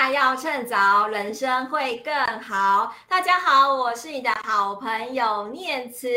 [0.00, 2.90] 败要趁早，人生会更好。
[3.06, 6.08] 大家好，我是你的好朋友念慈。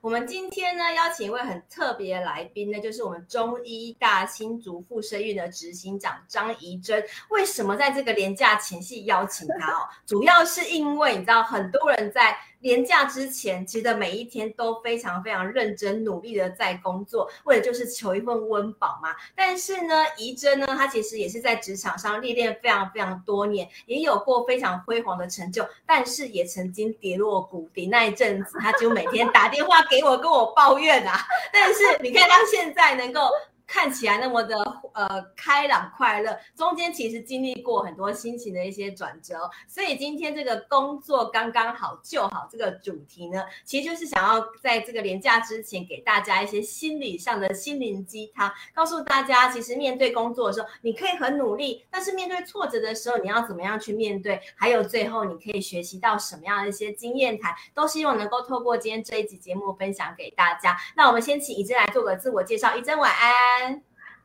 [0.00, 7.00] 我们今天呢，邀请一位很特别的来宾呢，就是我们中医大新竹附设医院的执行长张怡珍。
[7.28, 9.88] 为什么在这个连假前夕邀请他哦？
[10.04, 19.14] 主要是因为你知道，很多人在年假之前，其实每一天都非常非常认真努力的在工作，为了就是求一份温饱嘛。
[19.34, 27.86] 但是呢，怡珍呢，她其实也是在职场上历练非常非常多年，也有过非常辉煌的成就，但是也曾经跌落谷底。
[27.86, 31.16] 那一阵子，她就每天打电话给我，跟我抱怨啊。
[31.52, 33.20] 但是你看，她现在能够。
[33.68, 34.56] 看起来那么的
[34.94, 60.74] 呃开朗快乐，中间其实经历过很多心情的一些转折，所以今天这个工作刚刚好就好这个主题呢，其实就是想要在这个年假之前给大家一些心理上的心灵鸡汤，告诉大家其实面对工作的时候你可以很努力，但是面对挫折的时候你要怎么样去面对，还有最后你可以学习到什么样的一些经验谈，都希望能够透过今天这一集节目分享给大家。
[60.96, 63.57] 那我们先请怡珍来做个自我介绍，怡珍晚安。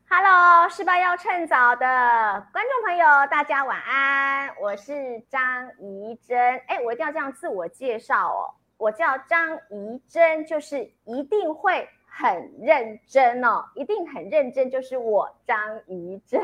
[0.08, 1.86] Hello，失败要趁早的
[2.52, 4.54] 观众朋友，大家晚安。
[4.62, 8.54] 我是张怡珍，哎，我一定要这样自我介绍哦。
[8.78, 16.40] 我叫张怡珍，就是一定会很认真哦，一定很认真，就是我张怡珍。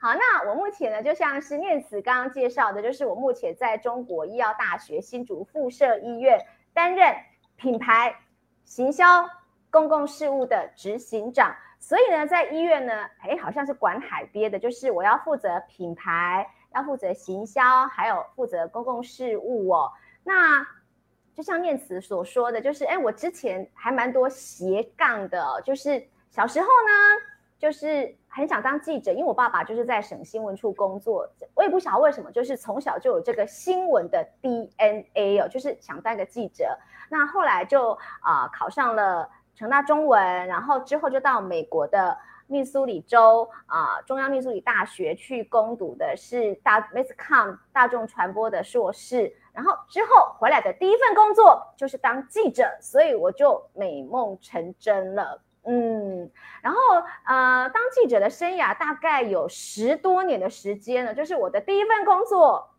[0.00, 6.38] 好，那我目前呢，就像是念慈刚刚介绍的，就是我目前在中国医药大学新竹附设医院
[6.72, 7.14] 担任
[7.56, 8.16] 品牌
[8.64, 9.28] 行销
[9.70, 11.54] 公共事务的执行长。
[11.84, 19.90] 所以呢，在医院呢，哎，好像是管海边的，就是我要负责品牌，要负责行销，还有负责公共事务哦。
[20.22, 20.64] 那
[21.34, 27.26] 就像念慈所说的，就是哎，我之前还蛮多斜杠的，就是小时候呢，
[27.58, 36.78] 就是很想当记者，因为我爸爸就是在省新闻处工作，我也不晓得为什么，就是从小就有这个新闻的 DNA 哦，就是想当个记者。
[37.08, 39.28] 那后来就啊、考上了。
[39.54, 56.30] 成大中文，然后之后就到美国的密苏里州啊、中央密苏里大学去攻读的是大 Mass Comm 大众传播的硕士，然后之后回来的第一份工作就是当记者，所以我就美梦成真了，嗯，
[56.62, 56.78] 然后
[57.26, 62.70] 呃，当记者的生涯大概有十多年的时间了，就是我的第一份工作，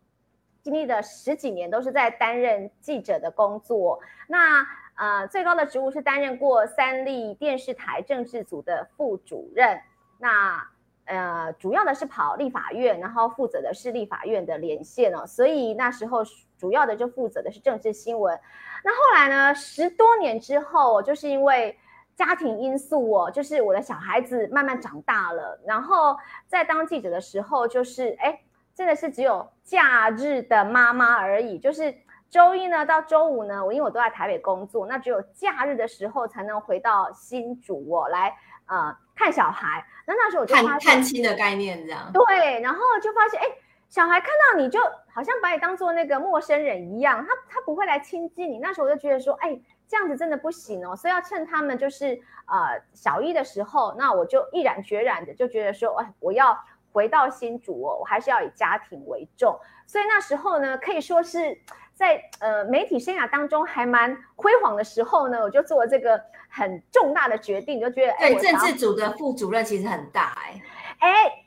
[0.62, 4.66] 经历的十几年都是在担任记者的工作，那。
[4.96, 9.80] 呃，最高的职务是担任过三立电视台政治组的副主任，
[10.18, 10.64] 那
[11.06, 16.22] 呃，主要的是跑立法院，然后负责的是立法院的连线哦，所以那时候
[16.56, 18.38] 主要的就负责的是政治新闻。
[18.84, 21.76] 那后来呢，十多年之后，就是因为
[22.14, 26.16] 家庭因素哦，就是我的小孩子慢慢长大了，然后
[26.46, 28.40] 在当记者的时候，就是哎，
[28.76, 31.92] 真的是只有假日的妈妈而已，就是。
[32.34, 38.34] 周一呢到周五呢，我因为我都在台北工作，那只有假日的时候才能回到新竹哦，来
[38.66, 39.86] 呃看小孩。
[40.04, 42.10] 那那时候我就看探亲的概念这样。
[42.12, 43.46] 对，然后就发现哎，
[43.88, 44.80] 小孩看到你就
[45.12, 48.58] 好像把你当做那个陌生人一样，他他不会来亲近你。
[48.58, 49.56] 那时候我就觉得说，哎，
[49.86, 56.58] 这样子真的不行哦，所以要趁他们就是呃小一的时候，那我就毅然决然的就觉得说，哎，我要
[56.92, 59.56] 回到新竹哦，我还是要以家庭为重。
[59.86, 61.56] 所以那时候呢，可以说是。
[61.94, 70.62] 在呃媒体生涯当中还蛮辉煌的时候呢，我就做了这个很重大的决定，就觉得对政治组的副主任其实很大哎、
[71.00, 71.44] 欸，哎、欸，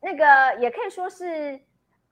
[0.00, 1.60] 那个也可以说是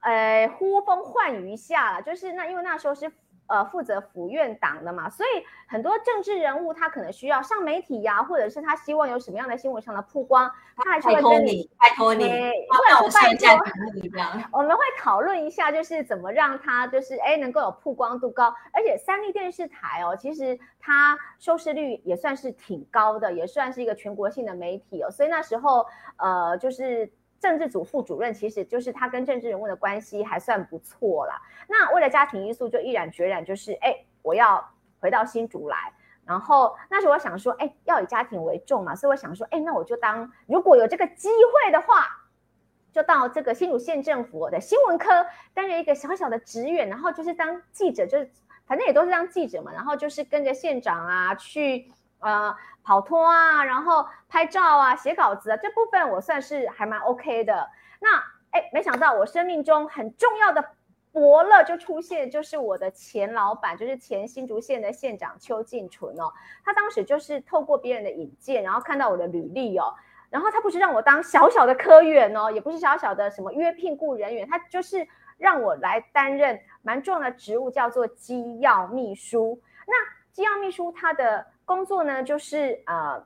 [0.01, 3.11] 呃呼风唤雨一下了，就是那因为那时候是。
[3.47, 14.43] 呃，负责府院党的嘛，所以很多政治人物他可能需要上媒体呀、啊，或者是他希望有什么样的新闻上的曝光，他还是会跟你拜托你，会有拜托你这样。
[14.51, 25.85] 我们会讨论一下，就是怎么让他就是哎能够有曝光度高，而且三立电视台哦，其实它收视率也算是挺高的，也算是一个全国性的媒体哦，所以那时候
[26.17, 27.11] 呃就是。
[27.45, 31.39] 政治组副主任其实就是他跟政治人物的关系还算不错啦。
[31.69, 34.67] 那为了家庭因素，就毅然决然就是，哎，我要
[34.99, 35.77] 回到新竹来。
[36.25, 42.07] 然后那时候我想说，哎，要以家庭为重嘛，所以我想说，哎，那我就当如果有这个机会的话，
[42.91, 48.31] 就到这个新竹县政府的新闻科担任一个小小的职员，然后就是当记者，就是
[48.65, 51.91] 反正也都是当记者嘛，然后就是跟着县长啊去。
[52.25, 57.69] 呃，跑脱啊，然后拍照啊，写稿子啊，这部分我算是还蛮 OK 的。
[57.99, 58.17] 那
[58.49, 60.71] 哎，没想到我生命中很重要的
[61.11, 66.33] 伯乐就出现，就是我的前老板，就是前新竹县的县长邱进纯哦。
[66.63, 69.93] 他当时就是透过别人的引荐，然后看到我的履历哦，
[70.31, 75.07] 然后他不是让我当小小的科员哦，也不是小小的什么约聘雇人员，他就是
[75.37, 79.61] 让我来担任蛮重要的职务，叫做机要秘书。
[79.85, 79.93] 那
[80.31, 83.21] 机要秘书他的工作呢，就是呃，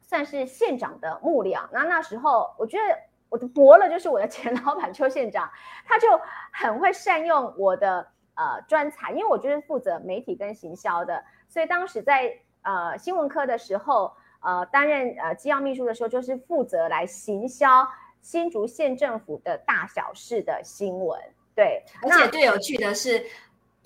[0.00, 1.68] 算是县长的幕僚。
[1.70, 2.98] 那那时候我觉得
[3.28, 5.48] 我的伯乐就是我的前 老板邱县长，
[5.86, 6.08] 他就
[6.52, 12.32] 很会善用我的呃专才，因为我就是负责媒体跟行销的，所以当时在
[12.62, 14.12] 呃新闻科的时候。
[14.40, 17.84] 呃，担任呃机要秘书的时候，就是负责来行销
[18.22, 21.20] 新竹县政府的大小事的新闻。
[21.56, 23.20] 对，而且最有趣的是，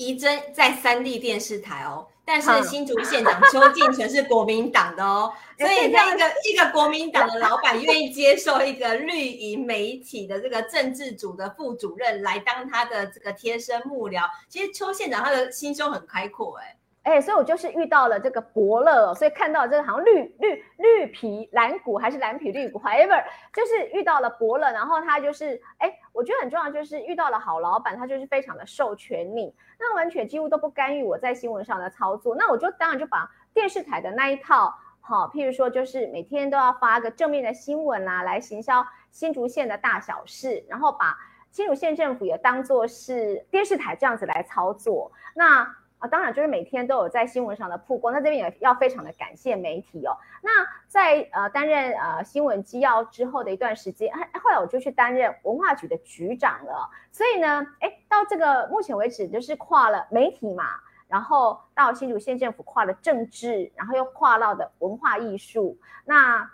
[0.03, 16.77] 怡珍在三立电视台哦，但是新竹县长邱进全是国民党的哦， 所以那一个一个国民党的老板愿意接受一个绿营媒体的这个政治组的副主任来当他的这个贴身幕僚，其实邱县长他的心胸很开阔哎。
[17.05, 41.19] 哎，所以我就是遇到了这个伯乐，所以看到这个好像绿绿绿皮蓝骨还是蓝皮绿骨，however，就是遇到了伯乐，然后他就是哎，我觉得很重要，就是遇到了好老板，他就是非常的授权你，那完全几乎都不干预我在新闻上的操作，那我就当然就把电视台的那一套，好，譬如说就是每天都要发个正面的新闻啦，来行销新竹县的大小事，然后把
[41.51, 45.69] 新竹县政府也当作是电视台这样子来操作，那。
[46.03, 50.17] 啊，当然就是每天都有在新闻上的曝光，那这边也要非常的感谢媒体哦。
[50.43, 50.51] 那
[50.89, 56.91] 在呃担任呃新闻机要之后的一段时间，哎，后来我就去担任文化局的局长了。
[57.13, 60.65] 所以呢，哎，到这个目前为止就是跨了媒体嘛，
[61.07, 65.79] 然后到新竹县政府跨了政治，然后又跨到的文化艺术。
[66.05, 66.51] 那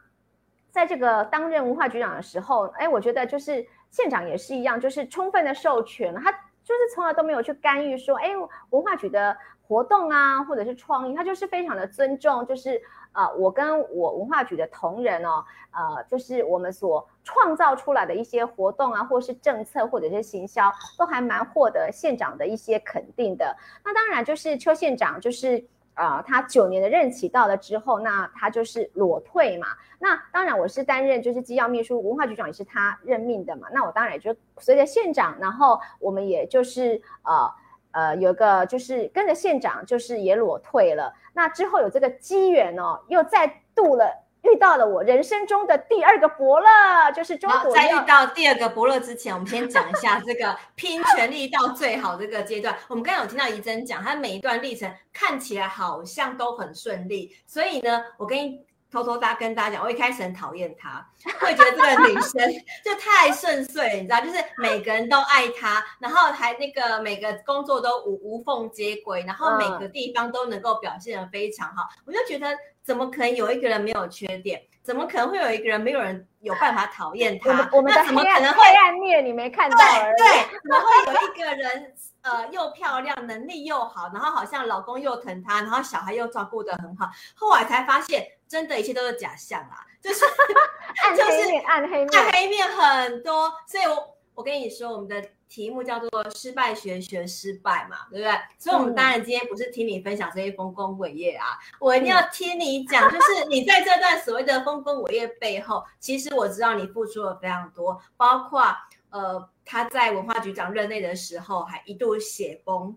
[0.70, 6.38] 在这个担任文化局长的时候，哎，我觉得就是县长也是一样，就是充分的授权他。
[6.68, 8.28] 就是从来都没有去干预说，哎，
[8.68, 9.34] 文化局的
[9.66, 12.78] 活动啊，或者是创意，他就是非常的尊重，就是
[13.12, 23.56] 呃，我跟我文化局的同仁哦，呃，就是我们所创造出来的一些活动啊，或是政策，或者是行销，都还蛮获得县长的一些肯定的。
[23.82, 25.66] 那当然就是邱县长就是。
[25.98, 29.66] 啊、呃，他九年的任期到了之后，那他就是裸退嘛。
[29.98, 33.66] 那当然，我是担任就是机要秘书，文化局长也是他任命的嘛。
[33.72, 37.50] 那我当然也就随着县长，然后我们也就是呃
[37.90, 41.12] 呃有个就是跟着县长，就是也裸退了。
[41.34, 44.27] 那之后有这个机缘哦，又再度了。
[44.52, 47.72] 遇到了我人生中的第二个伯乐，就是中国。
[47.72, 52.76] 在遇到第二个伯乐之前，我们先讲一下这个 拼全力到最好这个阶段。
[52.88, 58.66] 我们刚刚有听到怡珍讲，她每一段历程看起来好像都很顺利，所以呢，我跟你。
[58.90, 61.06] 偷偷大跟大家讲，我一开始很讨厌她，
[61.40, 62.40] 会觉得这个女生
[62.82, 71.82] 就太顺遂了，你知道，就是每个人都爱她， 然后还那个每个工作都无无缝接轨，然后每个地方都能够表现的非常好。
[72.06, 72.48] 我就觉得，
[72.88, 74.62] 怎么可能有一个人没有缺点？
[74.82, 77.52] 怎么可能会有一个人没有人有办法讨厌他？
[77.52, 80.16] 那怎么可能会暗面你没看到而已？
[80.16, 80.26] 对，
[80.62, 81.94] 怎么会有一个人？
[82.22, 87.10] 呃，又漂亮，能力又好，然后好像老公又疼她，然后小孩又照顾得很好。
[87.34, 90.24] 后来才发现，真的一切都是假象啊，就是
[91.04, 93.52] 暗黑面，暗黑面，暗黑面很多。
[93.66, 98.32] 所以我我跟你说，我们的题目叫做“失败学学失败”嘛，对不对？
[98.56, 108.64] 所以，我们当然今天不是听你分享这些丰功伟业啊，嗯、我一定要听你讲，就是你在这段所谓的丰功伟业背后，其实我知道你付出了非常多，包括。
[109.10, 112.94] 呃，他在文化局长任内的时候，还一度血崩，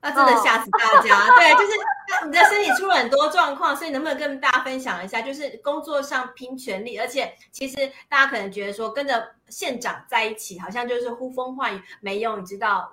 [0.00, 1.28] 那真的吓死大家。
[1.28, 1.38] Oh.
[1.38, 5.22] 对，就是你的身体出了很多状况，所以能不能跟大家分享一下？
[5.22, 7.76] 就是工作上拼全力，而且其实
[8.08, 12.40] 大家可能觉得说跟着县长在一起，好像就是呼风唤雨，没用。
[12.40, 12.92] 你知道，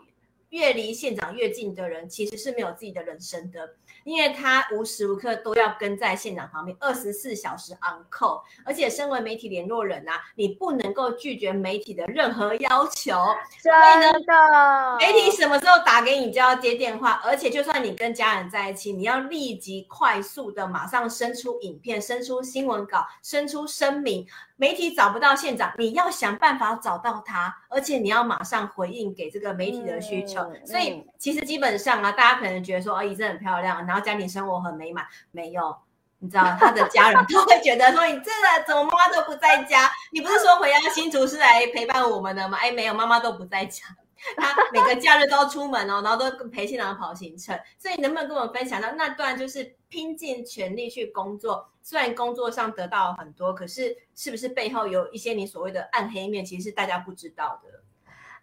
[0.50, 3.75] 越离县长越近的人，其实是没有自己的人生的。
[4.03, 13.15] 因为他无时无刻都要跟在县长旁边，二十四小时 on call，而且身为媒体联络人啊，你不能够拒绝媒体的任何要求。
[13.62, 13.72] 真
[14.25, 24.25] 的，媒体什么时候打给你就要接电话，而且就算你跟家人在一起，你要立即快速的马上生出影片、生出新闻稿、生出声明。
[24.62, 30.39] 媒体找不到县长，你要想办法找到他，而且你要马上回应给这个媒体的需求。
[30.44, 35.75] 嗯、所以其实基本上啊，大家可能觉得说，哦，怡真很漂亮，然后家庭生活很美满，没有，
[36.20, 39.89] 你知道他的家人都会觉得说，你这个怎么妈妈都不在家？
[40.12, 42.60] 你不是说回到新竹是来陪伴我们的吗？
[42.62, 43.84] 哎，没有，妈妈都不在家。
[44.37, 57.81] 他每个假日都要出门哦，然后都陪新郎跑行程，所以能不能跟我们分享到那段就是拼尽全力去工作，虽然工作上得到很多，可是是不是背后有一些你所谓的暗黑面，其实是大家不知道的？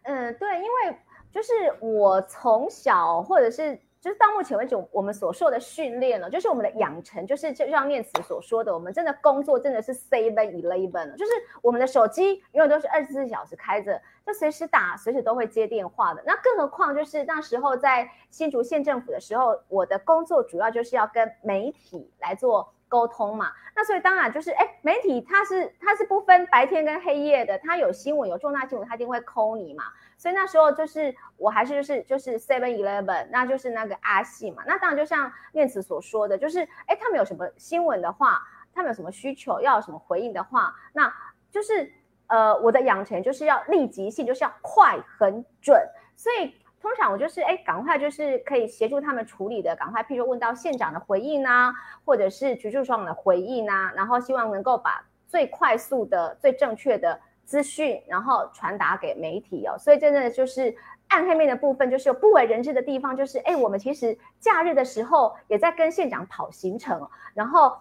[0.03, 0.99] 嗯，对，因为
[1.31, 16.23] 就是我从小或者是就是到目前为止，我们所受的训练呢，就是我们的养成，就是就像念慈所说的，我们真的工作真的是 seven eleven，就是我们的手机永远都是二十四小时开着，就随时打，随时都会接电话的。
[16.25, 23.53] 那更何况就是那时候在新竹县政府的时候，我的工作主要就是要跟媒体来做沟通嘛。
[23.77, 29.85] 那所以当然就是，哎，媒体它是它是不分白天跟黑夜的，它有新闻有重大新闻，它一定会 call 你嘛。
[30.17, 34.65] 所以那时候就是我还是就是就是 Seven Eleven，那就是那个阿信嘛。
[34.67, 38.43] 那当然就像念慈所说的，就是哎，他们有什么新闻的话，
[38.75, 41.13] 他们有什么需求要有什么回应的话，那
[41.53, 41.93] 就是
[42.27, 45.81] 呃我的养成就是要立即性，就是要快很准。
[46.17, 51.73] 所以通常我就是哎赶快就是可以协助他们处理的，赶快譬如问到县长的回应啊，
[52.05, 57.21] 或者是局处长的回应啊，然后希望能够把最快速的、最正确的。
[57.49, 67.75] 资讯，然后传达给媒体哦，所以真的就是暗黑面的部分，就是有不为人知的地方，就是哎，我们其实假日的时候也在跟县长跑行程，然后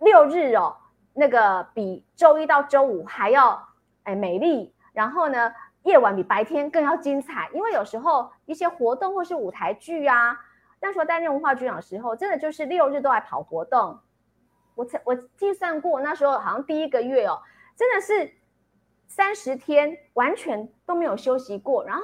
[0.00, 0.76] 六日哦，
[1.14, 3.66] 那个比周一到周五还要
[4.02, 5.50] 哎美丽，然后呢，
[5.86, 10.38] 夜晚比白天更要精彩，因为有时候一些活动或是舞台剧啊，
[10.80, 13.98] 那时候担任文化局长的时候，真的就是六日都在跑活动，
[14.74, 17.40] 我我计算过，那时候好像第一个月哦，
[17.74, 18.34] 真的是。
[19.08, 22.02] 三十天完全都没有休息过，然后，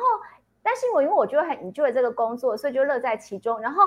[0.63, 3.61] 但是我因为我觉得很 enjoy 这个工作，所以就乐在其中。
[3.61, 3.83] 然后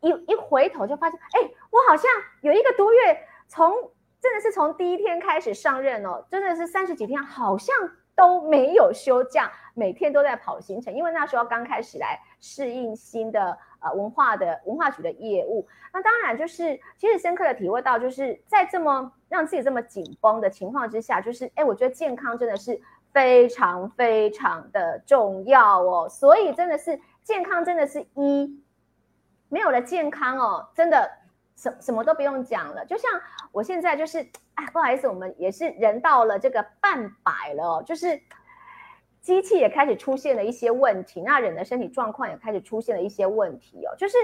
[0.00, 3.72] 一一回头就发现，哎，我好像有一个多月，从
[4.20, 7.72] 真的是从第一天开始上任哦，真的是三十几天，好像
[8.18, 13.56] 都没有休假，每天都在跑行程，因为那时候刚开始来适应新的。
[13.80, 22.82] 呃，文化的文化局的业务，那当然就是其实深刻的体会到，就是在这么让自己这么紧绷的情况之下，就是哎，我觉得健康真的是
[23.12, 26.08] 非常非常的重要哦。
[26.08, 28.60] 所以真的是健康真的是一，
[29.48, 31.08] 没有了健康哦，真的
[31.54, 32.84] 什什么都不用讲了。
[32.84, 33.08] 就像
[33.52, 34.26] 我现在就是，
[34.58, 38.20] 哎，不好意思，我们也是人到了这个半百了，就是。
[39.20, 43.92] 机器也开始出现了一些问题，那人的身体状况也开始出现了一些问题哦。
[43.98, 44.16] 就是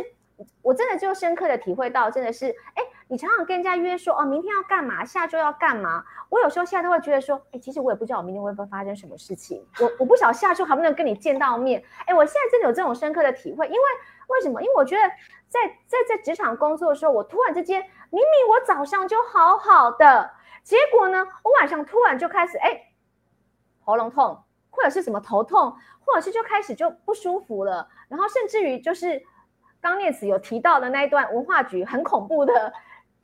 [0.62, 6.02] 我真的就深刻的体会到，真的是，哎，你常常跟人家约说，哦，明天要干嘛，下周要干嘛。
[6.30, 11.82] 我有时候现在都会觉得说，哎，其实我也不知道我明天会不会发生什么事情，我我不晓得下周还不能跟你见到面。
[12.06, 13.80] 哎，我现在真的有这种深刻的体会，因为
[14.28, 14.62] 为什么？
[14.62, 15.02] 因为我觉得
[15.48, 17.84] 在在在职场工作的时候，我突然之间，
[18.14, 20.30] 明明我早上就好好的，
[20.62, 22.92] 结果呢，我晚上突然就开始，哎，
[23.84, 24.40] 喉咙痛。
[24.76, 25.72] 或者是什么头痛，
[26.04, 29.22] 或者是就开始就不舒服了，然后甚至于就是
[29.80, 32.72] 刚念慈有提到的那一段文化局很恐怖的，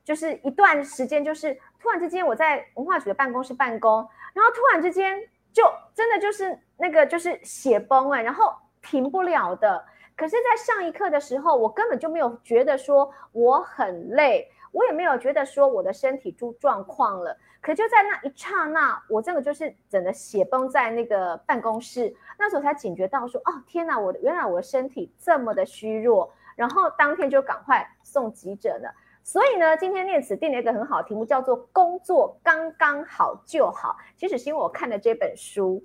[0.01, 5.21] 就是一段时间，就是突然之间我在文化局的办公室办公，然后突然之间
[5.51, 5.61] 就
[5.93, 9.85] 真的就是那个就是血崩哎，然后停不了的。
[10.15, 17.37] 可是，在上一刻的时候，我根本就没有觉得说我很累，我也没有觉得说我的身体出状况了。
[17.61, 28.91] 可就在那一刹那，我真的就是整个血崩在那个办公室，那时候才警觉到说，哦天哪，我的原来我的身体这么的虚弱，然后当天就赶快送急诊了。
[29.23, 33.95] 所以呢，今天念慈定了一个很好的题目，叫做“工作刚刚好就好”。
[34.17, 35.83] 其实是因为我看了这本书，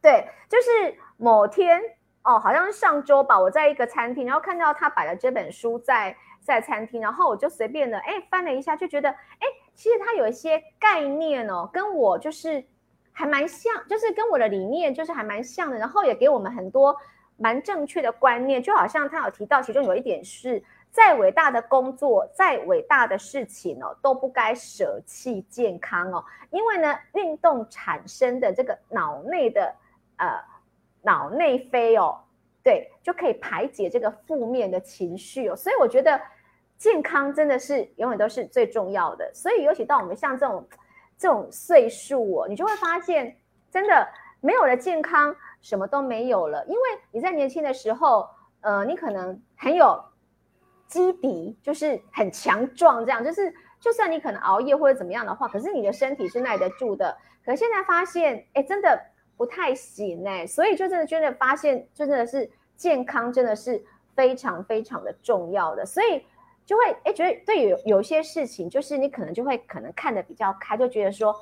[0.00, 1.80] 对，就是某天
[2.24, 9.46] 哦，好像是上周吧，我在一个餐厅，然后看到他摆了这本书在在餐厅，然后我就随便的哎翻了一下，就觉得哎。
[9.74, 12.62] 其实它有一些概念哦，跟我就是
[13.10, 16.94] 还蛮像，就是跟我的理念就是还蛮像的，然后也给我们很多
[17.38, 29.74] 蛮正确的观念，就好像他有提到，其中有一点是，再伟大的工作，再伟大的事情哦，都不该舍弃健康哦，因为呢，运动产生的这个脑内的
[30.18, 30.38] 呃
[31.00, 32.20] 脑内啡哦，
[32.62, 36.20] 对，就可以排解这个负面的情绪哦，所以我觉得。
[36.78, 40.68] 健康真的是永远都是最重要的，所以尤其到我们像这种
[41.16, 43.36] 这种岁数哦，你就会发现，
[43.70, 44.04] 真的
[44.40, 46.66] 没有了健康，什么都没有了。
[46.66, 46.80] 因为
[47.12, 48.28] 你在年轻的时候，
[48.62, 49.96] 呃，你可能很有
[50.88, 57.16] 肌底，就是很强壮，这样就是就算你可能熬夜或者怎么样的话，可是你的身体是耐得住的。
[57.44, 59.00] 可是现在发现，哎，真的
[59.42, 63.84] 不太行哎，所以就真的真的发现，就真的是健康真的是
[64.14, 66.24] 非常非常的重要的，所以。
[66.64, 71.34] 就会哎，觉得对有有些事情，就是你可能就会可能看得比较开，就觉得说，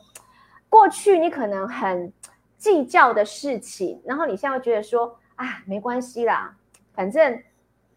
[0.71, 2.11] 过去你可能很
[2.57, 6.57] 计较的事情，然后你现在觉得说啊，没关系啦，
[6.95, 7.39] 反正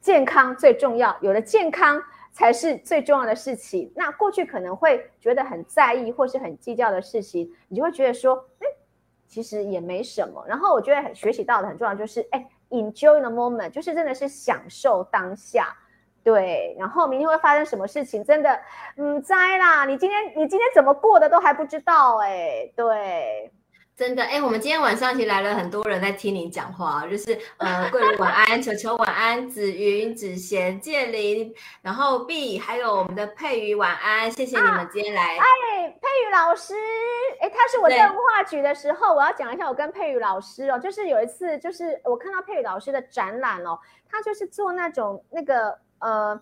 [0.02, 3.90] 健康最重要，有了健康才是最重要的事情。
[3.96, 8.68] 那过去可能会觉得很在意或是很计较的事情，你就会觉得说，哎，
[9.34, 10.46] 其实也没什么。
[10.48, 12.48] 然后我觉得学习到的很重要就是，哎。
[12.74, 15.68] enjoy the moment，就是真的是享受当下。
[16.24, 18.60] 对，然后明天会发生什么事情，真的，
[18.98, 19.86] 嗯，灾啦！
[19.86, 23.52] 你今天你今天怎么过的都还不知道哎，对。
[23.96, 35.38] 真的哎，我们今天晚上其实来了很多人在听你讲话，就是呃，桂如晚安，球球晚安，紫云、子贤、建林，然后 B，还有我们的佩瑜晚安，谢谢你们今天来。
[35.38, 36.74] 啊、哎，佩瑜老师，
[37.40, 43.78] 哎，他是我在文化局的时候，我要讲一下我跟佩瑜老师哦，就是有一次，就是我看到佩瑜老师的展览哦，
[44.10, 46.42] 他就是做那种那个呃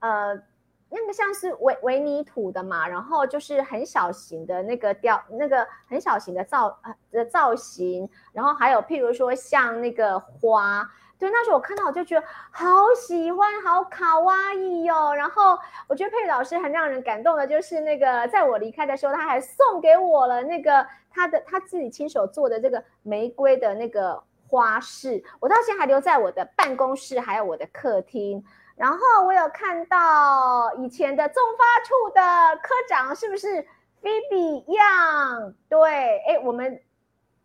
[0.00, 0.49] 呃。
[0.92, 6.76] 那个像是维维尼土的嘛，然后就是很小型的那个雕，那个很小型的造
[7.12, 10.84] 的造型，然后还有譬如说像那个花，
[11.16, 12.66] 对，那时候我看到我就觉得好
[12.96, 15.14] 喜欢，好卡哇伊哟。
[15.14, 15.56] 然后
[15.86, 28.44] 我觉得佩老师很让人感动的，就是那个在我离开的时候，他还送给我了那个他的他自己亲手做的这个玫瑰的那个花饰，我到现在还留在我的办公室，还有我的客厅。
[28.80, 33.60] 然后我有看到以前的种发处的科长是不是
[34.00, 35.52] 菲比一样？
[35.68, 36.80] 对，哎，我们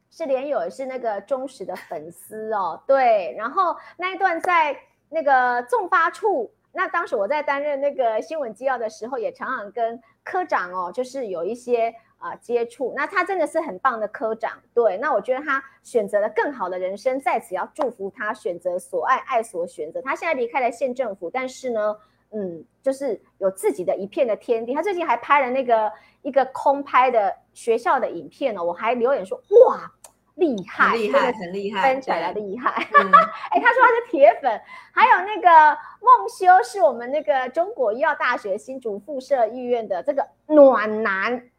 [0.10, 2.82] 是连友，是那个忠实的粉丝哦。
[2.88, 11.94] 对，然后那一段在那个种发处，那当时我在担任那个新闻机要的时候，也常常跟科长哦，就是有一些。
[12.26, 20.02] 啊，接触，那他真的是很棒的科长，对，那我觉得他选择了更好的人生，在此要祝福他选择所爱，爱所选择。
[20.02, 21.96] 他现在离开了县政府，但是呢，
[22.32, 24.74] 嗯，就是有自己的一片的天地。
[24.74, 25.92] 他最近还拍了那个
[26.24, 29.88] 一个空拍的学校的影片呢，我还留言说，哇，
[30.34, 32.72] 厉害，厉害，很厉害，分起来的厉害。
[32.72, 33.12] 哎、嗯
[33.52, 41.52] 欸，他说他是铁粉，还有那个孟修是我们那个中国医药大学新竹附设医院的这个暖男。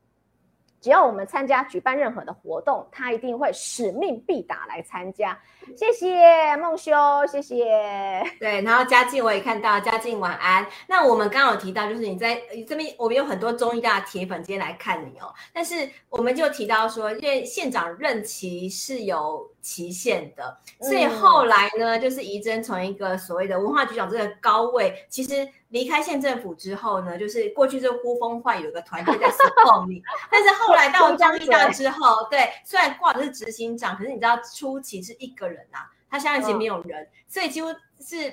[0.86, 5.36] 只要我们参加举办任何的活动，他一定会使命必达来参加。
[5.76, 6.94] 谢谢孟修，
[7.26, 8.24] 谢谢。
[8.38, 10.64] 对，然后嘉靖我也看到，嘉靖晚安。
[10.86, 15.34] 那我们刚刚有提到，就是你在这边，我们有很多中医大的铁粉今天来看你哦。
[15.52, 25.48] 但是我们就提到说，因为县长任期是有期限的，所以后来呢，就是怡珍从一个所谓的文化局长这个高位，其实。
[25.70, 30.00] 离开县政府之后呢，就是过去这呼风唤雨，有个团队在 support 你，
[30.30, 37.68] 但是后来到 张义大之后，对，虽然挂的是执行长，可是你知道初期是一个人呐、啊，他现在已经没有人，哦、所以几乎
[38.00, 38.32] 是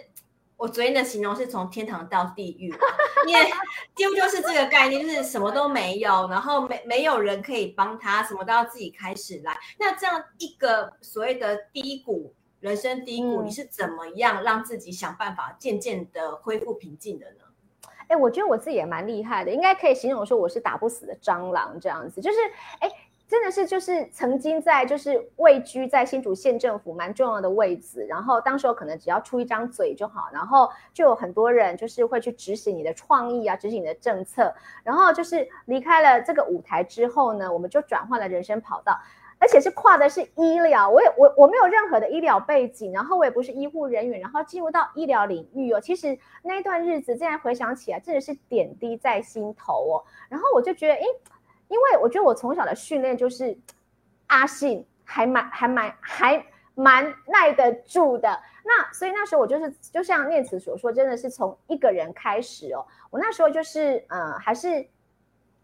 [0.58, 2.74] 我昨天的形容是从天堂到地狱，
[3.28, 3.46] 因为
[3.96, 12.34] 几乎就是这个概念，就是什么都没有，然后没没有人可以帮他，什么都要自己开始来，那这样一个所谓的低谷。
[12.60, 17.44] 人生低谷，你是怎么样让自己想办法渐渐的恢复平静的呢？
[18.08, 22.22] 哎、欸，我觉得我自己也蛮厉害的，应该可以形容说我是打不死的蟑螂这样子。
[22.22, 22.38] 就是，
[22.80, 22.96] 哎、欸，
[23.34, 34.54] 真的是就是曾经在就是位居在新竹县政府蛮重要的位置，然后当时候可能只要出一张嘴就好，然后就有很多人就是会去执行你的创意啊，执行你的政策。
[34.84, 38.96] 然后就是离开了这个舞台之后呢，我们就转换了人生跑道。
[39.40, 45.82] 而且是跨的是医疗，我也我我没有任何的医疗背景，然后我也不是医护人员，然后进入到医疗领域哦。
[45.82, 50.06] 其实那段日子，现在回想起来，真的是点滴在心头哦。
[50.30, 51.04] 然后我就觉得，诶，
[51.68, 53.58] 因为我觉得我从小的训练就是
[54.28, 56.46] 阿信还蛮还蛮还
[56.76, 58.30] 蛮耐得住的。
[58.64, 62.86] 那所以那时候我就是就像念慈所说，真的是从一个人开始哦。
[63.10, 64.88] 我那时候就是呃，还是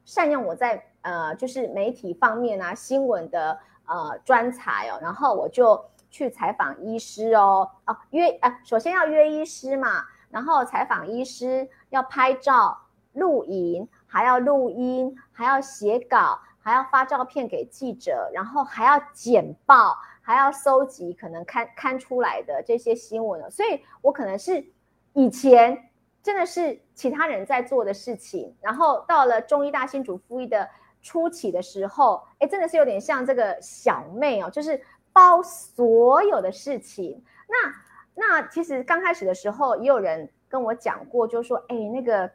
[0.05, 3.59] 善用我在呃，就是媒体方面啊，新闻的。
[3.91, 12.77] 呃，专才哦，然后我就去采访医师哦，哦约呃，首先要约医师嘛，然后采访医师要拍照、
[13.13, 24.65] 录影，还要录音，还要写稿，还要发照片给记者，然后还要剪报，还要搜集可能刊刊出来的这些新闻，所以我可能是
[25.13, 25.89] 以前
[26.21, 30.67] 真的是其他人在做的事情，然后到了中医大新竹附医的。
[31.01, 37.23] 初期的时候，哎，真的是有点像这个小妹哦，就是包所有的事情。
[37.47, 37.73] 那
[38.15, 42.29] 那其实刚开始的时候，也有人跟我讲过，就说，哎，那个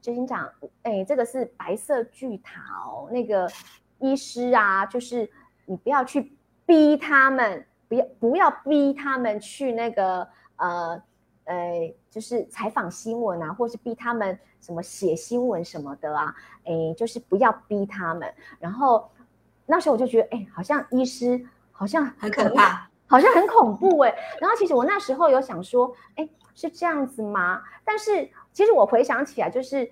[0.00, 0.50] 执行长，
[0.82, 3.50] 哎，这个是白色巨塔哦，那个
[3.98, 5.30] 医师啊，就是
[5.66, 6.36] 你不要去
[6.66, 11.02] 逼他们，不要不要逼他们去那个呃。
[11.44, 16.32] 呃，就是采访新闻啊，或是逼他们什么写新闻什么的啊，
[16.62, 18.32] 哎，就是不要逼他们。
[18.60, 19.10] 然后
[19.66, 24.14] 那时候我就觉得，哎，好像医师好像很可怕，好像很恐怖哎。
[24.40, 27.62] 然后其实我那时候有想说，哎，是这样子吗？
[27.84, 29.90] 但是其实我回想起来，就是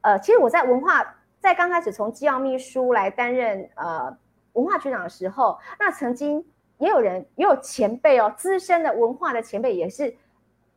[0.00, 4.16] 呃，其实我在文化在刚开始从机要秘书来担任呃
[4.52, 6.44] 文化局长的时候，那曾经
[6.78, 10.16] 也有人也有前辈哦，资深的文化的前辈也是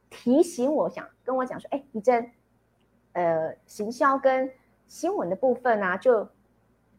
[0.10, 2.30] 提醒我想跟我讲说，哎，宜蓁，
[3.14, 4.52] 呃，行销跟
[4.88, 6.28] 新闻的部分啊，就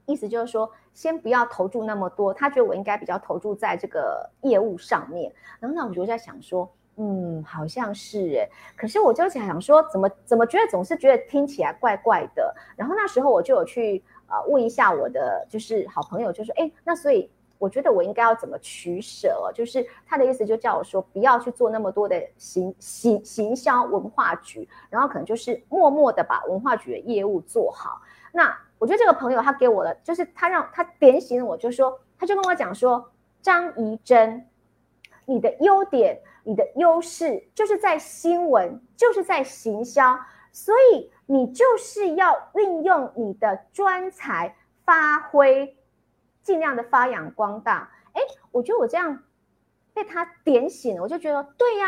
[0.04, 5.32] 意思就是说，先不要投注那么多，他觉得我应该比较投注在这个业务上面。
[5.60, 6.68] 然后呢，我就在想说。
[6.98, 12.54] 嗯，好像是诶，可是我就想说，怎么怎么觉得总是觉得听起来怪怪的。
[12.74, 19.52] 然后那时候我就有去呃问一下我的就是好朋友，就说，哎，那所以我觉得我应该要怎么取舍？
[19.54, 28.00] 就是他的意思就叫我说，不要去做那么多的行行行销文化局，然后可能就是默默的把文化局的业务做好。
[28.32, 33.10] 那我觉得这个朋友他给我的，就是他让他点醒我，就说他就跟我讲说，
[33.42, 34.46] 张怡珍，
[35.26, 36.18] 你的优点。
[36.46, 40.16] 你的优势就是在新闻，就是在行销，
[40.52, 44.54] 所以你就是要运用你的专才
[44.84, 45.76] 发挥，
[46.44, 47.90] 尽量的发扬光大。
[48.12, 49.24] 哎，我觉得我这样
[49.92, 51.86] 被他点醒了，我就觉得对呀，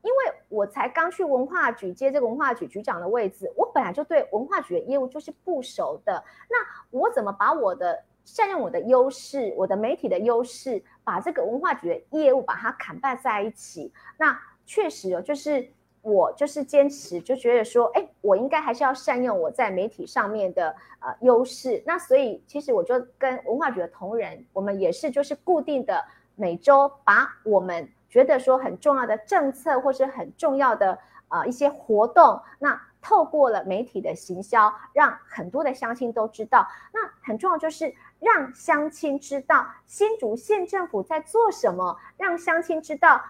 [0.00, 6.56] 因为我才刚去文化局接这个文化局局长的位置，我本来就对文化局的业务就是不熟的，那
[6.98, 13.90] 我怎么把我的善用我的优势，我的媒体的优势，把这个文化局的业务把它砍半在一起。
[14.18, 15.66] 那确实哦，就是
[16.02, 21.82] 我就是坚持，就觉得说，哎，我应该还是要善用我在媒体上面的呃优势。
[21.86, 26.04] 那所以其实我就跟文化局的同仁，我们也是就是固定的
[26.36, 32.78] 每周把我们觉得说很重要的政策或是很重要的呃一些活动，那。
[33.00, 36.66] 透过了媒体的行销，让很多的乡亲都知道。
[36.92, 43.22] 那很重要就是让乡亲知道新竹县政府在做什么，让乡亲知道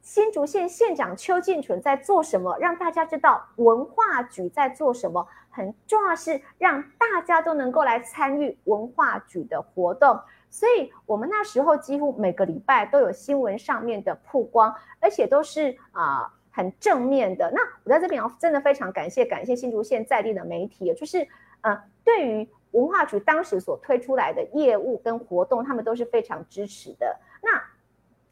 [0.00, 5.26] 新竹县县长邱进纯在做什么，让大家知道文化局在做什么。
[5.50, 10.20] 很重要是让大家都能够来参与文化局的活动。
[10.50, 16.32] 所以我们那时候几乎每个礼拜都有新闻上面的曝光，而且都是啊。
[16.56, 21.26] 很正面的，那我在这边要真的非常感谢感谢新竹县在地的媒体，就是
[21.62, 27.18] 呃，对于文化局当时所推出来的业务跟活动，他们都是非常支持的。
[27.42, 27.60] 那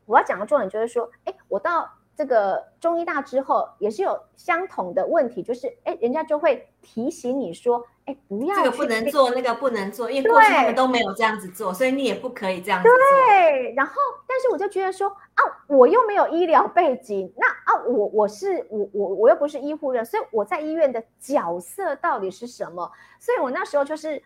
[0.07, 1.90] 我要讲的重点就是说，哎，我到。
[2.14, 12.97] 这个中医大之后也是有相同的问题，就是哎，人家就会提醒你说，哎，不要这个不能做，那个不能做，因为过去他们都没有这样子做，所以你也不可以这样子做。
[13.27, 13.95] 对，然后
[14.27, 22.91] 但是我就觉得说啊，我又没有医疗背景，那啊，我我是我我我又不是医护人，所以我在医院的角色到底是什么？
[23.21, 24.23] 所以我那时候就是。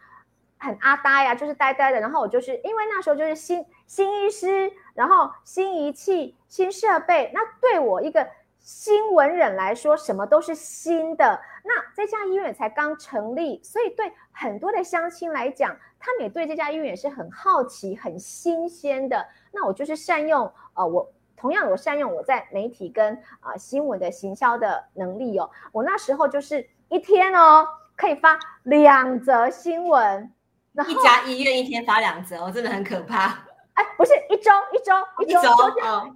[0.59, 2.01] 很阿呆呀、啊，就是呆呆的。
[2.01, 7.31] 然后我就是因为那时候就是新新医师，然后新仪器、新设备。
[7.35, 8.27] 那对我一个
[8.66, 11.40] 新闻人来说，什么都是新的。
[11.62, 19.24] 那这家医院才刚成立，所以对很多的乡亲来讲，他们也对这家医院也是很好奇、很新鲜的。
[19.52, 25.48] 那我就是善用呃，我同样我善用我在媒体跟啊、呃、新闻的行销的能力哦。
[25.70, 30.33] 我那时候就是一天哦，可以发两则新闻。
[30.88, 33.46] 一家医院一天发两则，我真的很可怕。
[33.77, 35.49] 哎，不是一周一周一周一周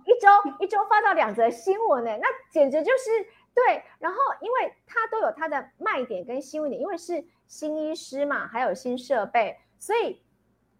[0.05, 0.29] 一周
[0.61, 3.11] 一周发到两则新闻呢，那简直就是
[3.55, 3.83] 对。
[3.99, 10.23] 然后，因为它都有它的卖点跟新闻点，因为是新医师嘛，还有新设备，所以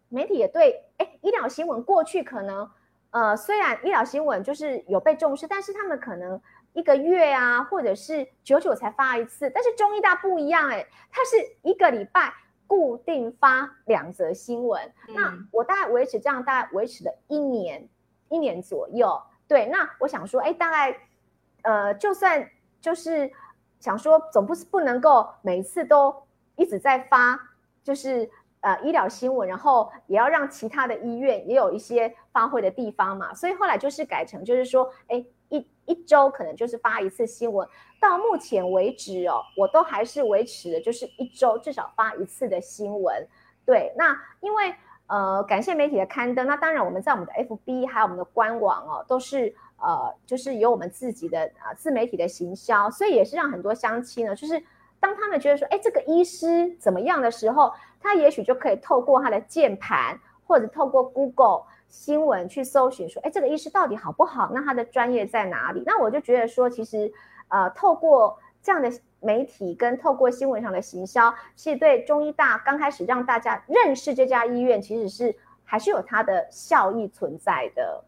[0.09, 0.83] 媒体也对。
[0.97, 2.67] 哎，医疗新闻过去可能
[3.11, 6.41] 呃，虽然医疗新闻就是有被重视，但是他们可能
[6.73, 9.51] 一个月啊，或者是久久才发一次。
[9.51, 12.33] 但是中医大不一样，哎，它是一个礼拜。
[12.71, 17.85] 固定发两则新闻，嗯，那我大概维持这样，大概维持了一年，
[18.29, 19.21] 一年左右。
[19.45, 20.97] 对，那我想说，哎，大概，
[21.63, 23.29] 呃，就算就是
[23.81, 26.15] 想说，总不是不能够每次都
[26.55, 27.37] 一直在发，
[27.83, 28.31] 就是
[28.61, 33.33] 呃医疗新闻，然后也要让其他的医院也有一些发挥的地方嘛。
[33.33, 35.25] 所以后来就是改成，就是说，哎。
[35.91, 37.67] 一周可能就是发一次新闻，
[37.99, 43.27] 到目前为止哦，我都还是维持的，就是一周至少发一次的新闻。
[43.65, 44.73] 对，那因为
[45.07, 54.63] 呃，感谢媒体的刊登，那当然我们在我们的 FB 还有我们的官网哦，都是呃，就是有我们自己的啊自媒体的行销，所以也是让很多乡亲呢，就是
[55.01, 61.63] 当他们觉得说，哎，这个医师怎么样的时候，他也许就可以透过他的键盘或者透过 Google。
[61.91, 64.49] 新闻去搜寻说，哎，这个医师到底好不好？
[64.53, 65.83] 那他的专业在哪里？
[65.85, 67.13] 那我就觉得说，其实，
[67.49, 78.03] 呃，透过这样的媒体跟透过新闻上的行销，是对中医大刚开始让大家认识这家医院，其实是还是有它的效益存在的。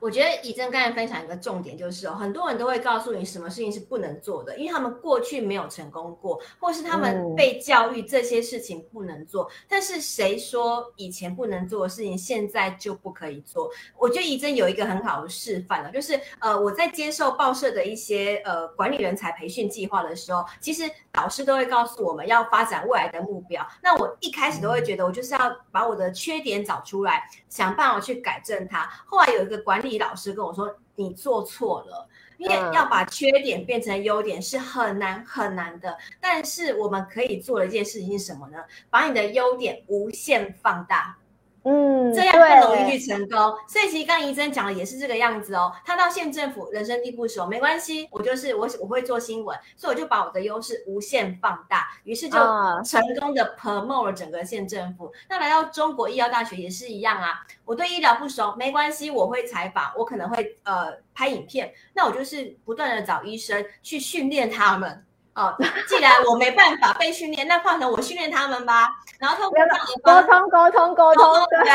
[0.00, 9.44] 我觉得怡珍刚才分享一个重点就是哦，很多人都会告诉你什么事情是不能做的，因为他们过去没有成功过，或是他们被教育这些事情不能做。
[9.44, 13.70] 嗯、但是谁说以前不能做的事情现在就不可以做？
[13.98, 23.66] 我觉得怡珍有一个很好的示范了，就是呃我在接受报社的一些呃管理人才培训计划的时候，其实导师都会告诉我们要发展未来的目标。
[23.82, 28.88] 那我一开始都会觉得我就是要把我的缺点找出来，想办法去改正它。
[29.06, 35.96] 后来有一个管理老师跟我说：“你做错了，因为要把缺点变成优点是很难很难的。
[36.20, 38.58] 但是我们可以做的一件事情是什么呢？
[38.90, 41.16] 把你的优点无限放大。”
[41.68, 43.38] 嗯，这样更容易去成功。
[43.68, 45.70] 所以其实刚刚怡珍讲的也是这个样子哦。
[45.84, 52.38] 他到县政府人生地不熟，没关系，我就是我我会做新闻，所以我就把我的优势无限放大，于是就
[52.84, 55.12] 成功的 promote 了整个县政府。
[55.28, 57.46] 那来到中国医药大学也是一样啊。
[57.66, 65.04] 我对医疗不熟，没关系，我会采访，我可能会呃拍影片，那我就是不断的找医生去训练他们。
[65.38, 65.54] 哦，
[65.86, 68.90] 既然我没办法被训练，那换成我训练他们吧。
[69.20, 69.64] 然后通过
[70.02, 71.68] 沟通、沟通、沟通，对，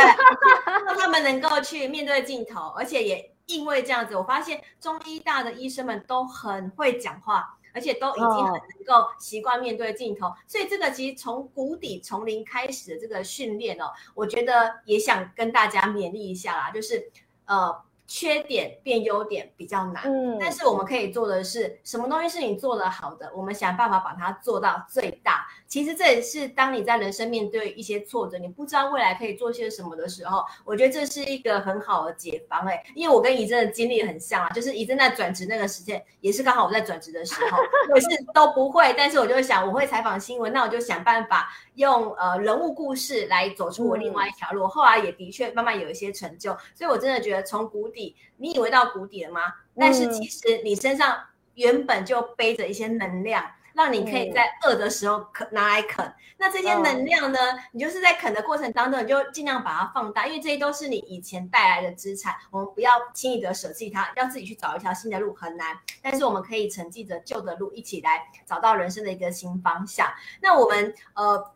[0.86, 10.28] 让他们能够去面对镜头，而且也因为这样子，我发现中医大的医生们都很会讲话，而且都已经很能够习惯面对镜头。
[10.28, 17.10] 哦、所以这个其实从谷底从零开始的这个训练哦，我觉得也想跟大家勉励一下啦，就是
[17.46, 17.82] 呃。
[18.16, 25.48] 缺点变优点比较难，嗯，但是我们可以做的是什么东西是你做得好的，我们想办法把它做到最大。
[25.74, 32.84] 其实这也是当你在人生面对一些挫折，你不知道未来可以做些什么的时候，我觉得这是一个很好的解方哎。
[32.94, 37.58] 因为我跟怡珍的经历很像啊，就是怡珍在转职那个时间，也是刚好我在转职的时候，
[37.92, 38.06] 我是
[38.36, 44.66] 都不会，但是我就会想，我会采访新闻，那我就想办法用呃人物故事来走出我另外一条路。
[44.66, 49.42] 嗯、后来也的确慢慢有一些成就，所以我真的觉得从谷底，你以为到谷底了吗？
[49.76, 51.18] 但是其实你身上
[51.56, 53.44] 原本就背着一些能量。
[53.74, 57.40] 让你可以在饿的时候啃拿来啃，那这些能量呢？
[57.72, 70.08] 你就是在啃的过程当中，你就尽量把它放大，因为这些都是你以前带来的资产，我们不要轻易的舍弃它，要自己去找一条新的路很难，但是我们可以承继着旧的路，一起来找到人生的一个新方向。
[70.42, 71.52] 那我们呃。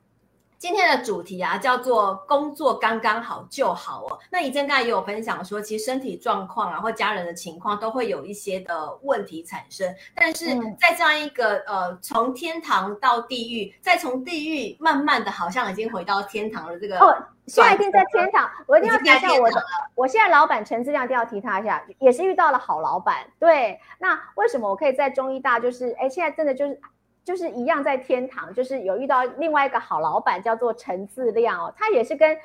[0.57, 4.19] 今天的主题啊，叫做工作刚刚好就好哦。
[4.31, 9.93] 那怡珍刚才也有分享说，其实身体状况啊，或家人的情况都会有一些的问题产生。
[10.15, 16.79] 但是在这样一个、嗯、呃，从天堂到地狱，再从地狱慢慢的，好像已经回到天堂了。
[16.79, 17.15] 这个哦，
[17.45, 19.63] 现在已经在天堂，我一定要提一下我的。
[19.93, 23.17] 我现在老板陈志亮一定要提他一下，也是遇到了好老板。
[23.37, 25.59] 对，那为什么我可以在中医大？
[25.59, 26.81] 就是哎，现在真的就是。
[27.27, 32.37] 就是一样在天堂，就是有遇到另外一个好老板，叫做陈自亮哦，他也是跟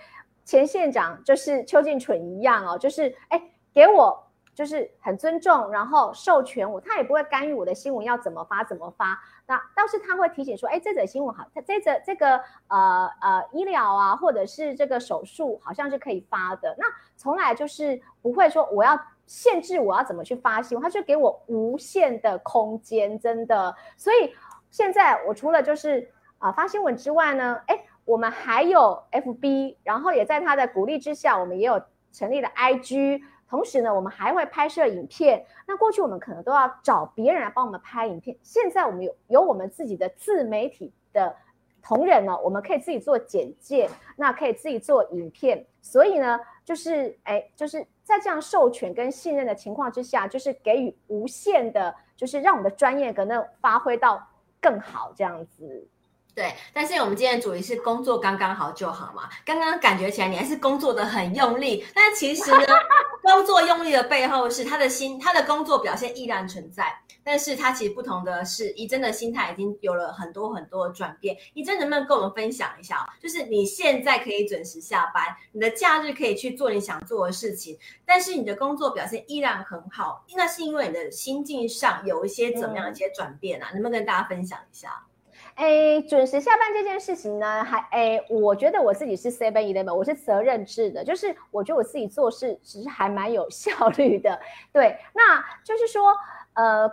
[0.45, 3.41] 前县长就是邱进纯一样哦，就是哎
[3.73, 9.17] 给我就是很尊重，然后授权我，他也不会干预我的新闻要怎么发怎么发，
[9.47, 24.35] 那倒是他会提醒说，哎这则新闻好，他这则这个呃呃医疗啊，或者是这个手术好像是可以发的，那从来就是不会说我要限制我要怎么去发新闻，他就给我无限的空间，真的，所以。
[24.73, 31.81] 现在我除了就是啊发新闻之外呢，哎，我们还有 FB，然后也在他的鼓励之下，我们也有
[32.11, 35.45] 成立了 IG，同时呢，我们还会拍摄影片。
[35.67, 41.37] 那过去我们可能都要找别人来帮我们拍影片，现在我们有有我们自己的自媒体的
[41.83, 45.67] 同仁呢，我们可以自己做简介，那可以自己做影片。
[45.83, 54.27] 所以呢，就是哎，就是在这样授权跟信任的情况之下，就是给予无限的，就是让我们的专业可能发挥到。
[54.63, 55.91] 更好这样子，
[56.35, 56.53] 对。
[56.73, 59.29] 但是我们今天的主题是工作刚刚好就好嘛。
[59.45, 62.67] 刚刚感觉起来你还是工作的很用力，但其实呢，
[63.23, 66.93] 工作用力的背后是他的心，他的工作表现依然存在。
[67.25, 71.37] 但是他其实不同的是，怡真的心态已经有了很多很多的转变。
[71.55, 73.07] 怡真能不能跟我们分享一下？
[73.23, 83.69] 就是你现在可以准时下班，你的假日可以去做你想做的事情，但是你的工作表现依然很好，那是因为你的心境上有一些怎么样一些转变啊？
[83.71, 85.07] 嗯、能不能跟大家分享一下？
[85.55, 94.41] 哎，准时下班这件事情呢，还哎，我觉得我自己是 seven eleven，我是责任制的，就是我觉得我自己做事其实还蛮有效率的。
[94.73, 96.15] 对，那就是说，
[96.55, 96.91] 呃。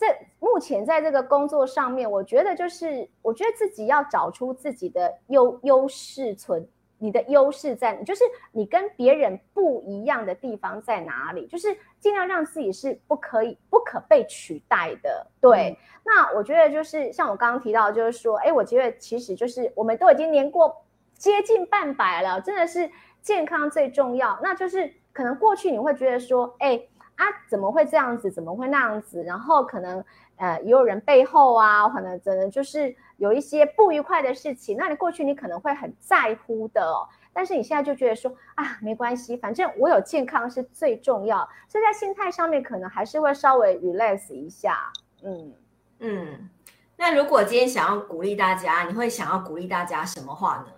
[0.00, 6.66] 在目前在这个工作上面，我觉得就是，我觉得自己要找出自己的优优势存，
[7.00, 15.26] 你的优势在，就是你跟别人不一样的地方在哪里，就是尽量让自己是不可以、不可被取代的。
[15.40, 20.84] 对，嗯、那我觉得就是像我刚刚提到，就是说，哎，我觉得其实就是我们都已经年过
[21.14, 22.90] 接近半百了，真的是
[23.22, 26.80] 健康最重要，那就是可能过去你会觉得说，哎
[27.16, 28.30] 啊，怎么会这样子？
[28.30, 29.22] 怎么会那样子？
[29.22, 30.04] 然后可能
[30.40, 34.74] 呃，也有人背后啊，可能真的就是有一些不愉快的事情。
[34.78, 41.46] 那你过去你可能会很在乎的哦，但是你现在就觉得说啊，没关系，反正我有健康是最重要。
[41.68, 44.90] 所以在心态上面可能还是会稍微 relax 一下。
[45.22, 45.52] 嗯
[45.98, 46.48] 嗯，
[46.96, 50.72] 那如果今天想要鼓励大家，你会想要鼓励大家什么话呢？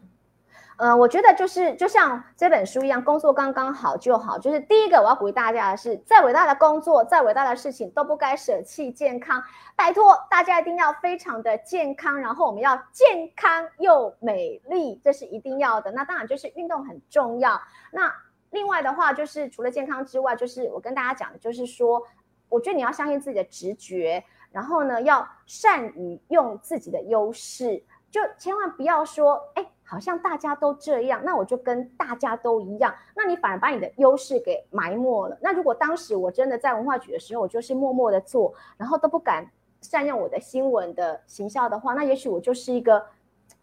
[0.85, 4.37] 嗯、我觉得就是就像这本书一样，工作刚刚好就好。
[4.37, 9.40] 就是第一个，我要鼓励大家的是，再伟大的工作，再伟大的事情都不该舍弃健康。
[9.77, 15.92] 拜托大家一定要非常的健康，然后我们要健康又美丽，这是一定要的。
[15.92, 17.61] 那当然就是运动很重要。
[17.92, 18.12] 那
[18.51, 22.03] 另外的话，就是除了健康之外，就是我跟大家讲的，就是说，
[22.49, 29.64] 我觉得你要相信自己的直觉，然后呢，要善于用自己的优势，就千万不要说，哎。
[29.92, 35.37] 好像大家都这样，那我就跟大家都一样，那你反而把你的优势给埋没了。
[35.42, 39.46] 那如果当时我真的在文化局的时候，我就是默默的做，然后都不敢
[39.83, 43.05] 善用我的新闻的行销的话，那也许我就是一个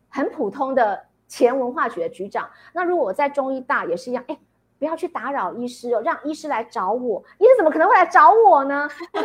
[0.08, 2.48] 很普通的前文化局的局长。
[2.74, 4.38] 那如果我在中医大也是一样，哎。
[4.78, 7.22] 不要去打扰医师哦，让医师来找我。
[7.38, 8.88] 医师怎么可能会来找我呢？
[9.12, 9.22] 对，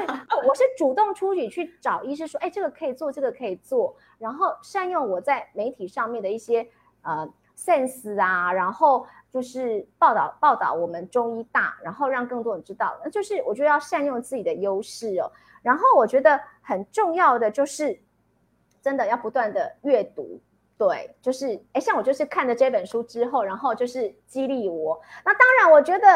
[0.48, 6.68] 我是主动出去去找医师说，哎，这个可以做，这个可以做，然后善用我在媒体上面的一些
[7.04, 12.98] 呃 sense 啊，然后就是报道报道我们中医大，然后让更多人知道。
[13.04, 15.30] 那就是我觉得要善用自己的优势哦。
[15.62, 17.98] 然后我觉得很重要的就是，
[18.82, 20.40] 真的要不断的阅读。
[20.76, 25.00] 对，就是哎，像我就是看了这本书之后，然后就是激励我。
[25.24, 26.06] 那当然，我觉得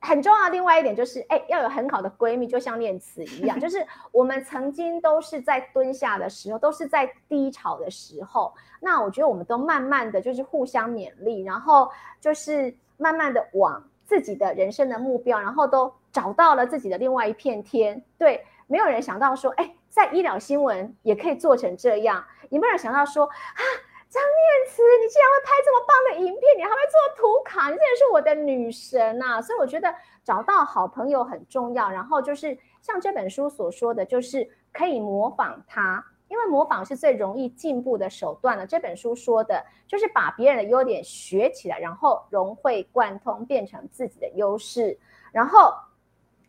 [0.00, 8.54] 很重要的另外一点就是，哎，要有很好的闺蜜，就像念慈一样， 就是我们曾经都是在蹲下的时候，都是在低潮的时候。
[8.80, 18.04] 那我觉得我们都慢慢的就是互相勉励，然后就是慢慢的往自己的人生的目标，然后都找到了自己的另外一片天。
[18.18, 19.74] 对，没有人想到说，哎。
[19.96, 23.62] 在医疗新闻也可以做成这样，也没有人想到说啊，
[24.08, 29.42] 张念慈，你竟然会拍这么棒的影片，你还会做图卡，你真的是我的女神呐！
[29.42, 29.92] 所以我觉得
[30.24, 31.90] 找到好朋友很重要。
[31.90, 38.66] 然后就是像这本书所说的，就是可以模仿他，因为模仿是最容易进步的手段了。
[38.66, 44.98] 这本书说的就是把别人的优点学起来，然后融会贯通，变成自己的优势，
[45.32, 45.74] 然后。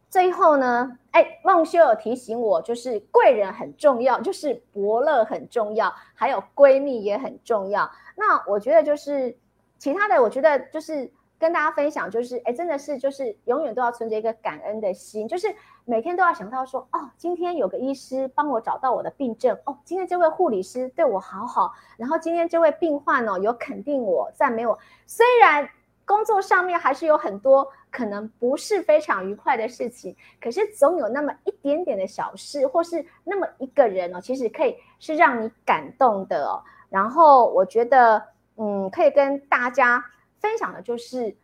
[0.10, 7.92] 最后呢，哎，孟修有提醒我，就是贵人很重要，就是伯乐很重要，还有闺蜜也很重要。
[8.16, 9.38] 那我觉得就是
[9.78, 25.70] 其他的，我觉得就是跟大家分享，就是哎，真的是就是永远都要存着一个感恩的心，就是每天都要想到说，哦，今天有个医师帮我找到我的病症，哦，今天这位护理师对我好好，然后今天这位病患哦有肯定我、赞美我，虽然。
[26.08, 36.64] 工作上面还是有很多可能不是非常愉快的事情，可是总有那么一点点的小事，或是那么一个人哦，其实可以是让你感动的。
[36.90, 38.24] 然后我觉得，
[38.56, 40.02] 嗯，可以跟大家
[40.40, 41.36] 分享的就是，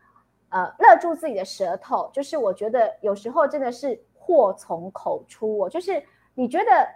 [0.47, 2.09] 呃，勒住自己的舌头。
[2.13, 6.01] 就是我觉得有时候真的是祸从口出哦，就是
[6.33, 6.87] 你觉得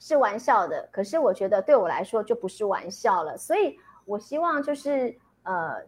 [0.00, 3.36] 是玩笑的，可是我觉得对我来说就不是玩笑了。
[3.36, 5.84] 所以我希望就是，呃。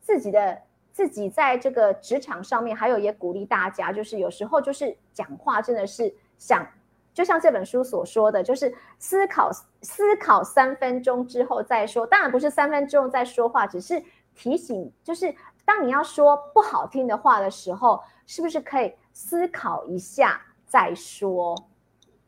[0.00, 0.60] 自己的
[0.92, 6.66] 自己在这个职场上面，还有也鼓励大家，就是有时候就是讲话真的是想，
[7.14, 9.50] 就像这本书所说的，就是思考
[9.82, 12.06] 思考三分钟之后再说。
[12.06, 14.02] 当然不是三分钟再说话，只是
[14.34, 15.34] 提醒，就是
[15.64, 21.54] 当你要说不好听的话的时候，是不是可以思考一下再说？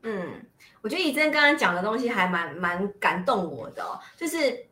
[0.03, 0.45] 嗯，
[0.83, 4.67] 我觉得以真刚刚讲的东西还蛮蛮感动我的哦，就是。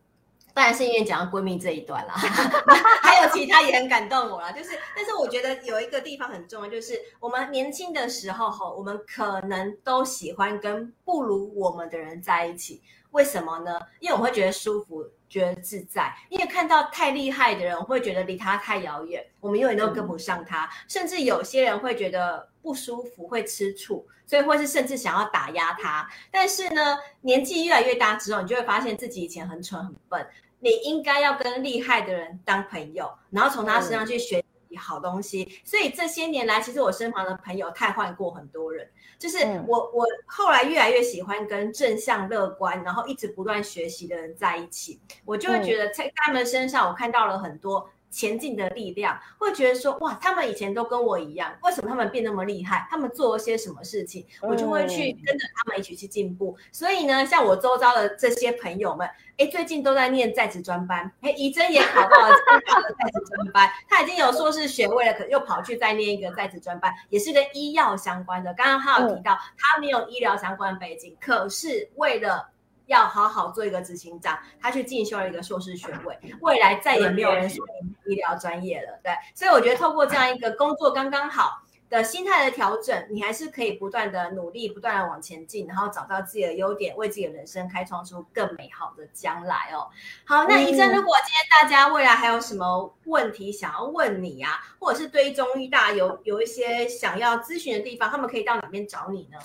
[0.61, 2.13] 当然是因为讲到闺蜜这一段啦，
[3.01, 4.53] 还有其他也很感动我啦。
[4.53, 12.83] 就是，但是我觉得有一个地方很重要，就是我们年轻的时候吼，我们可能都喜欢跟不如我们的人在一起。
[13.13, 13.81] 为什么呢？
[14.01, 16.15] 因为我们会觉得舒服，觉得自在。
[16.29, 20.67] 因为看到太厉害的人，我会觉得离他太遥远，我们永远都跟不上他。
[20.67, 26.09] 嗯、甚至有些人会觉得不舒服，会吃醋，所以或是甚至想要打压他。
[26.31, 30.27] 但是呢，年纪越来越大之后，你就会发现自己以前很蠢很笨。
[30.63, 35.45] 你应该要跟厉害的人当朋友，然后从他身上去学习好东西。
[35.45, 38.87] 嗯、所以这些年来，其实我身旁的朋友太换过很多人。
[39.19, 45.01] 就是我，嗯、我后来越来越喜欢跟正向、乐观，然后一直不断学习的人在一起。
[45.25, 52.87] 我就会觉得在他们身上，我看到了很多前进的力量，会觉得说哇，他们以前都跟我一样，为什么他们变那么厉害？
[52.91, 54.27] 他们做了些什么事情？
[54.43, 56.57] 我就会去跟着他们一起去进步。
[56.59, 59.09] 嗯、所以呢，像我周遭的这些朋友们，
[59.39, 68.53] 哎，最近都在念在职专班，哎，怡珍也考到了在职专班，他已经有硕士学位了，可又跑去再念一个在职专班，也是跟医药相关的。
[68.55, 72.51] 刚刚他有提到，他没有医疗相关背景，可是为了
[72.91, 77.65] 要好好做一个执行长，他去进修了一个硕士学位，未来再也没有人说
[78.05, 89.87] 医疗专业了，对，所以我觉得透过这样一个工作刚刚好的心态的调整，你还是可以不断的努力，不断的往前进，然后找到自己的优点，为自己的人生开创出更美好的将来哦。
[90.25, 99.39] 好，那医生，如果今天大家未来还有什么问题想要问你啊，或者是对中医大有有一些想要咨询的地方，他们可以到哪边找你呢？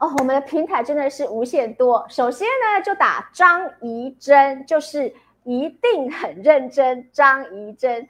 [0.00, 2.06] 哦，我们的平台真的是无限多。
[2.08, 7.10] 首先呢，就打张怡珍，就是一定很认真。
[7.12, 8.08] 张怡珍，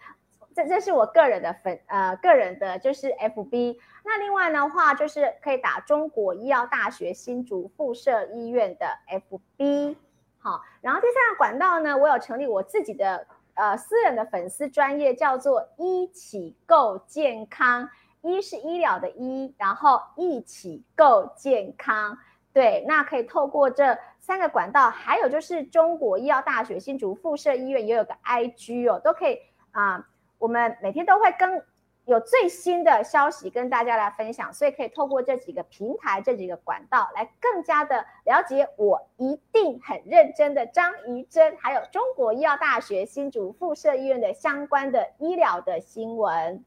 [0.54, 3.76] 这这是我个人的粉呃个人的，就是 FB。
[4.04, 9.96] 那另外的话，就是可以打中国医药大学新竹附设医院的 FB。
[10.38, 17.88] 好，然后第三个管道呢，我有成立我自己的呃私人的粉丝专业，叫做医起购健康。
[18.22, 22.18] 医是医疗的医，然后一起够健康，
[22.52, 29.38] 对，那可以透过这三个管道，还有就是中国医药大学新竹附设医院也有个 IG 哦，都可以
[29.72, 30.04] 啊、
[30.38, 31.64] 我们每天都会跟
[32.06, 46.64] 有最新的消息跟大家来分享，所以可以透过这几个平台、这几个管道来更加的了解我一定很认真的张怡珍，还有中国医药大学新竹附设医院的相关的医疗的新闻。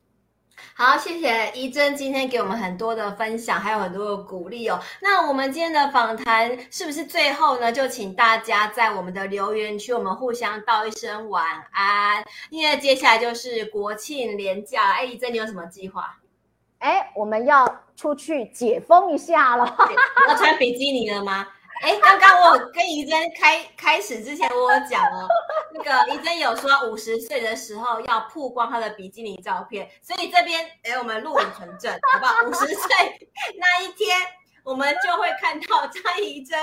[0.75, 4.79] 好，谢谢怡珍今天给我们很多的分享，还有很多的鼓励哦。
[5.01, 7.71] 那我们今天的访谈是不是最后呢？
[7.71, 12.23] 就请大家在我们的留言区，我们互相道一声晚安。
[12.49, 16.17] 因为接下来就是国庆连假，哎，怡珍你有什么计划？
[16.79, 19.77] 哎，我们要出去解封一下了，
[20.27, 21.47] 要穿比基尼了吗？
[21.81, 25.27] 哎，刚刚我跟怡珍开开始之前，我有讲了，
[25.73, 32.43] 那个怡珍有说五十岁的时候要曝光她的比基尼照片，所以这边哎，我们录影存证，好不好？
[32.47, 34.17] 五十岁那一天，
[34.63, 36.57] 我们就会看到张怡珍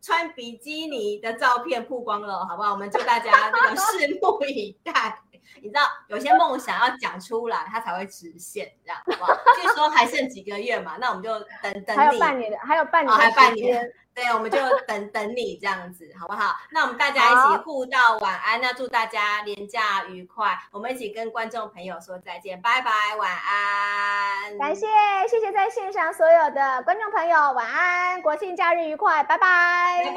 [0.00, 2.72] 穿比基尼的照片曝光了，好不好？
[2.72, 5.20] 我们就大家那个拭目以待。
[5.62, 9.34] 你知道有些梦想要讲出来它才会实现这样好不好？
[9.56, 16.56] 就是说还剩几个月嘛那我们就等等你半年还有半年还有半年对我们就等等你这样子好不好？
[16.72, 20.58] 那我们大家一起互道晚安那祝大家年假愉快。
[20.72, 24.58] 我们一起跟观众朋友说再见拜拜晚安。
[24.58, 24.86] 感谢
[25.28, 30.02] 谢谢在线上所有的观众朋友晚安国庆假日愉快拜拜。
[30.06, 30.12] 拜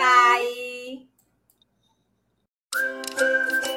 [3.65, 3.72] 拜。